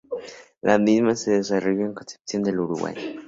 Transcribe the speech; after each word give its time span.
La 0.63 0.79
misma 0.79 1.15
se 1.15 1.29
desarrolló 1.29 1.85
en 1.85 1.93
Concepción 1.93 2.41
del 2.41 2.59
Uruguay. 2.59 3.19